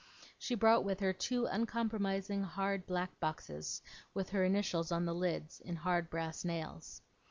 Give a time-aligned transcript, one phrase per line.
[0.39, 3.83] She brought with her two uncompromising hard black boxes,
[4.15, 7.03] with her initials on the lids in hard brass nails.